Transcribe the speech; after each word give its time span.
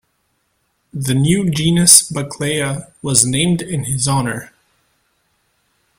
The 0.91 1.13
new 1.13 1.51
genus 1.51 2.11
"Buckleya" 2.11 2.91
was 3.03 3.23
named 3.23 3.61
in 3.61 3.83
his 3.83 4.07
honor. 4.07 4.51